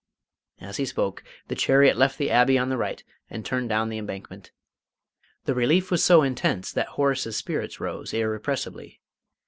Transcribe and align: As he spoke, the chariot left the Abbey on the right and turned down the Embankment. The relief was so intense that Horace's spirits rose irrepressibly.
As 0.59 0.77
he 0.77 0.85
spoke, 0.87 1.23
the 1.47 1.53
chariot 1.53 1.95
left 1.95 2.17
the 2.17 2.31
Abbey 2.31 2.57
on 2.57 2.69
the 2.69 2.77
right 2.77 3.03
and 3.29 3.45
turned 3.45 3.69
down 3.69 3.89
the 3.89 3.99
Embankment. 3.99 4.49
The 5.45 5.53
relief 5.53 5.91
was 5.91 6.03
so 6.03 6.23
intense 6.23 6.71
that 6.71 6.87
Horace's 6.97 7.37
spirits 7.37 7.79
rose 7.79 8.11
irrepressibly. 8.11 8.99